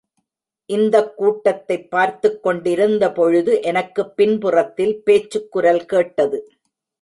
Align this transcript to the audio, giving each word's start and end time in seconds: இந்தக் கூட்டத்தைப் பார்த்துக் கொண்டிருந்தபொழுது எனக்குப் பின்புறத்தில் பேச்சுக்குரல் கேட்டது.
இந்தக் 0.65 1.17
கூட்டத்தைப் 1.17 1.91
பார்த்துக் 1.91 2.43
கொண்டிருந்தபொழுது 2.43 3.61
எனக்குப் 3.61 4.15
பின்புறத்தில் 4.15 5.03
பேச்சுக்குரல் 5.03 5.85
கேட்டது. 5.85 6.51